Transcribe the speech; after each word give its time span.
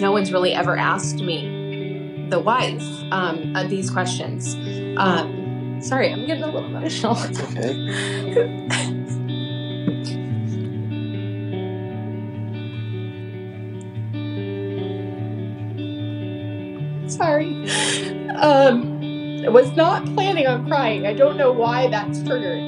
No 0.00 0.12
one's 0.12 0.32
really 0.32 0.52
ever 0.52 0.76
asked 0.76 1.16
me, 1.16 2.26
the 2.30 2.38
wife, 2.40 2.84
um, 3.10 3.54
these 3.68 3.90
questions. 3.90 4.54
Um, 4.98 5.80
sorry, 5.80 6.12
I'm 6.12 6.26
getting 6.26 6.42
a 6.42 6.46
little 6.46 6.64
emotional. 6.64 7.14
That's 7.14 7.40
okay. 7.40 9.02
sorry. 17.16 17.68
Um, 18.36 19.44
I 19.44 19.48
was 19.48 19.72
not 19.72 20.04
planning 20.14 20.46
on 20.46 20.66
crying. 20.66 21.06
I 21.06 21.14
don't 21.14 21.36
know 21.36 21.52
why 21.52 21.88
that's 21.88 22.22
triggered. 22.22 22.60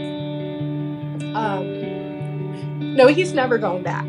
Um, 1.35 2.95
no, 2.96 3.07
he's 3.09 3.32
never 3.32 3.59
going 3.59 3.82
back. 3.82 4.07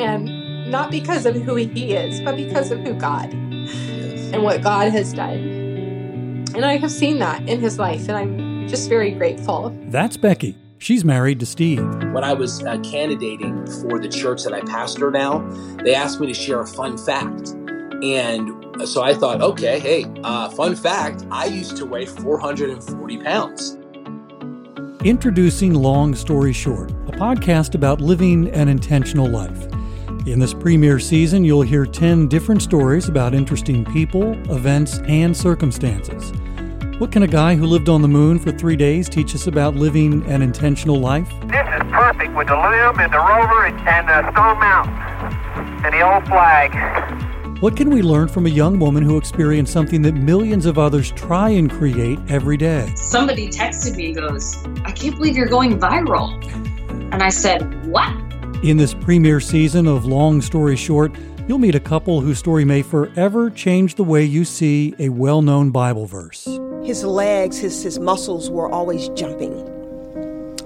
And 0.00 0.70
not 0.70 0.90
because 0.90 1.26
of 1.26 1.36
who 1.36 1.56
he 1.56 1.94
is, 1.94 2.20
but 2.20 2.36
because 2.36 2.70
of 2.70 2.80
who 2.80 2.94
God 2.94 3.32
and 3.32 4.42
what 4.42 4.62
God 4.62 4.92
has 4.92 5.12
done. 5.12 6.46
And 6.54 6.64
I 6.64 6.76
have 6.78 6.90
seen 6.90 7.18
that 7.18 7.48
in 7.48 7.60
his 7.60 7.78
life, 7.78 8.08
and 8.08 8.16
I'm 8.16 8.68
just 8.68 8.88
very 8.88 9.10
grateful. 9.12 9.76
That's 9.88 10.16
Becky. 10.16 10.56
She's 10.78 11.04
married 11.04 11.40
to 11.40 11.46
Steve. 11.46 11.84
When 12.12 12.24
I 12.24 12.32
was 12.32 12.64
uh, 12.64 12.78
candidating 12.78 13.66
for 13.66 13.98
the 13.98 14.08
church 14.08 14.44
that 14.44 14.54
I 14.54 14.62
pastor 14.62 15.10
now, 15.10 15.40
they 15.84 15.94
asked 15.94 16.20
me 16.20 16.26
to 16.26 16.34
share 16.34 16.60
a 16.60 16.66
fun 16.66 16.96
fact. 16.96 17.50
And 18.02 18.88
so 18.88 19.02
I 19.02 19.12
thought, 19.12 19.42
okay, 19.42 19.78
hey, 19.78 20.06
uh, 20.24 20.48
fun 20.48 20.74
fact 20.74 21.26
I 21.30 21.44
used 21.44 21.76
to 21.76 21.84
weigh 21.84 22.06
440 22.06 23.18
pounds. 23.18 23.76
Introducing 25.04 25.74
Long 25.74 26.14
Story 26.14 26.52
Short, 26.52 26.90
a 26.90 27.12
podcast 27.12 27.74
about 27.74 28.00
living 28.00 28.48
an 28.48 28.68
intentional 28.68 29.28
life. 29.28 29.66
In 30.26 30.38
this 30.38 30.52
premiere 30.52 30.98
season, 30.98 31.44
you'll 31.44 31.62
hear 31.62 31.86
10 31.86 32.28
different 32.28 32.60
stories 32.60 33.08
about 33.08 33.34
interesting 33.34 33.86
people, 33.86 34.34
events, 34.52 34.98
and 35.08 35.34
circumstances. 35.34 36.32
What 36.98 37.10
can 37.10 37.22
a 37.22 37.26
guy 37.26 37.54
who 37.54 37.64
lived 37.64 37.88
on 37.88 38.02
the 38.02 38.08
moon 38.08 38.38
for 38.38 38.52
three 38.52 38.76
days 38.76 39.08
teach 39.08 39.34
us 39.34 39.46
about 39.46 39.76
living 39.76 40.22
an 40.26 40.42
intentional 40.42 41.00
life? 41.00 41.26
This 41.46 41.66
is 41.74 41.82
perfect 41.90 42.36
with 42.36 42.48
the 42.48 42.54
LEM 42.54 43.00
and 43.00 43.10
the 43.10 43.18
rover 43.18 43.64
and, 43.64 43.88
and 43.88 44.08
the 44.08 44.30
Stone 44.32 44.60
Mountain 44.60 45.86
and 45.86 45.94
the 45.94 46.02
old 46.02 46.26
flag. 46.26 46.70
What 47.62 47.74
can 47.74 47.88
we 47.88 48.02
learn 48.02 48.28
from 48.28 48.44
a 48.44 48.50
young 48.50 48.78
woman 48.78 49.02
who 49.02 49.16
experienced 49.16 49.72
something 49.72 50.02
that 50.02 50.12
millions 50.12 50.66
of 50.66 50.78
others 50.78 51.12
try 51.12 51.48
and 51.48 51.70
create 51.70 52.18
every 52.28 52.58
day? 52.58 52.92
Somebody 52.94 53.48
texted 53.48 53.96
me 53.96 54.08
and 54.08 54.16
goes, 54.16 54.62
I 54.84 54.92
can't 54.92 55.16
believe 55.16 55.34
you're 55.34 55.48
going 55.48 55.78
viral. 55.78 56.44
And 57.10 57.22
I 57.22 57.30
said, 57.30 57.86
What? 57.86 58.29
In 58.62 58.76
this 58.76 58.92
premiere 58.92 59.40
season 59.40 59.86
of 59.86 60.04
Long 60.04 60.42
Story 60.42 60.76
Short, 60.76 61.16
you'll 61.48 61.58
meet 61.58 61.74
a 61.74 61.80
couple 61.80 62.20
whose 62.20 62.38
story 62.38 62.62
may 62.62 62.82
forever 62.82 63.48
change 63.48 63.94
the 63.94 64.04
way 64.04 64.22
you 64.22 64.44
see 64.44 64.94
a 64.98 65.08
well 65.08 65.40
known 65.40 65.70
Bible 65.70 66.04
verse. 66.04 66.44
His 66.84 67.02
legs, 67.02 67.56
his, 67.56 67.82
his 67.82 67.98
muscles 67.98 68.50
were 68.50 68.70
always 68.70 69.08
jumping. 69.10 69.66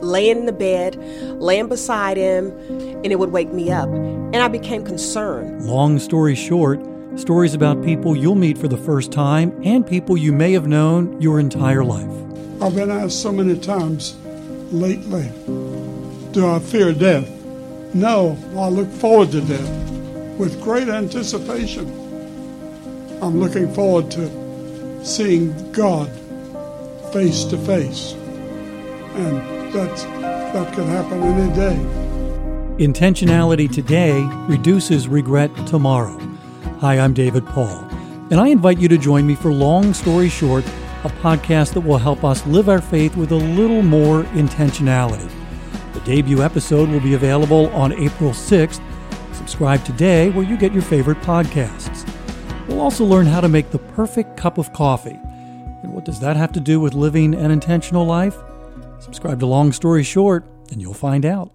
Laying 0.00 0.38
in 0.38 0.46
the 0.46 0.52
bed, 0.52 0.96
laying 1.40 1.68
beside 1.68 2.16
him, 2.16 2.50
and 2.68 3.06
it 3.06 3.18
would 3.20 3.30
wake 3.30 3.52
me 3.52 3.70
up. 3.70 3.88
And 3.88 4.36
I 4.36 4.48
became 4.48 4.84
concerned. 4.84 5.64
Long 5.64 6.00
story 6.00 6.34
short, 6.34 6.80
stories 7.14 7.54
about 7.54 7.84
people 7.84 8.16
you'll 8.16 8.34
meet 8.34 8.58
for 8.58 8.66
the 8.66 8.76
first 8.76 9.12
time 9.12 9.56
and 9.62 9.86
people 9.86 10.16
you 10.16 10.32
may 10.32 10.52
have 10.52 10.66
known 10.66 11.20
your 11.22 11.38
entire 11.38 11.84
life. 11.84 12.10
I've 12.60 12.74
been 12.74 12.90
asked 12.90 13.22
so 13.22 13.30
many 13.30 13.56
times 13.56 14.16
lately 14.72 15.30
do 16.34 16.50
I 16.50 16.58
fear 16.58 16.92
death? 16.92 17.33
No, 17.94 18.36
I 18.56 18.68
look 18.70 18.90
forward 18.90 19.30
to 19.30 19.40
death 19.40 19.90
with 20.36 20.60
great 20.60 20.88
anticipation. 20.88 21.86
I'm 23.22 23.38
looking 23.38 23.72
forward 23.72 24.10
to 24.10 25.04
seeing 25.04 25.70
God 25.70 26.10
face 27.12 27.44
to 27.44 27.56
face. 27.58 28.14
And 29.14 29.72
that's, 29.72 30.02
that 30.02 30.74
can 30.74 30.88
happen 30.88 31.22
any 31.22 31.54
day. 31.54 32.84
Intentionality 32.84 33.70
today 33.72 34.20
reduces 34.48 35.06
regret 35.06 35.54
tomorrow. 35.68 36.18
Hi, 36.80 36.98
I'm 36.98 37.14
David 37.14 37.46
Paul, 37.46 37.78
and 38.32 38.40
I 38.40 38.48
invite 38.48 38.78
you 38.78 38.88
to 38.88 38.98
join 38.98 39.24
me 39.24 39.36
for 39.36 39.52
Long 39.52 39.94
Story 39.94 40.28
Short, 40.28 40.64
a 41.04 41.08
podcast 41.08 41.74
that 41.74 41.82
will 41.82 41.98
help 41.98 42.24
us 42.24 42.44
live 42.48 42.68
our 42.68 42.80
faith 42.80 43.16
with 43.16 43.30
a 43.30 43.36
little 43.36 43.82
more 43.82 44.24
intentionality. 44.34 45.30
Debut 46.04 46.42
episode 46.42 46.90
will 46.90 47.00
be 47.00 47.14
available 47.14 47.68
on 47.68 47.92
April 47.94 48.32
6th. 48.32 48.80
Subscribe 49.32 49.82
today 49.84 50.28
where 50.30 50.44
you 50.44 50.58
get 50.58 50.74
your 50.74 50.82
favorite 50.82 51.18
podcasts. 51.22 52.06
We'll 52.68 52.82
also 52.82 53.06
learn 53.06 53.24
how 53.24 53.40
to 53.40 53.48
make 53.48 53.70
the 53.70 53.78
perfect 53.78 54.36
cup 54.36 54.58
of 54.58 54.72
coffee. 54.74 55.18
And 55.82 55.94
what 55.94 56.04
does 56.04 56.20
that 56.20 56.36
have 56.36 56.52
to 56.52 56.60
do 56.60 56.78
with 56.78 56.92
living 56.92 57.34
an 57.34 57.50
intentional 57.50 58.04
life? 58.04 58.36
Subscribe 58.98 59.40
to 59.40 59.46
Long 59.46 59.72
Story 59.72 60.02
Short, 60.02 60.44
and 60.70 60.80
you'll 60.80 60.92
find 60.92 61.24
out. 61.24 61.53